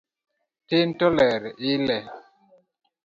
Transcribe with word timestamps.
Tin 0.67 0.89
to 0.99 1.07
ler 1.17 1.41
ile 1.73 1.97